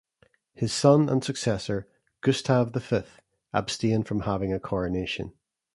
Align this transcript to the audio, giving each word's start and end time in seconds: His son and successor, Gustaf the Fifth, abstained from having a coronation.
His 0.55 0.73
son 0.73 1.09
and 1.09 1.23
successor, 1.23 1.87
Gustaf 2.23 2.71
the 2.73 2.79
Fifth, 2.79 3.21
abstained 3.53 4.07
from 4.07 4.21
having 4.21 4.51
a 4.51 4.59
coronation. 4.59 5.33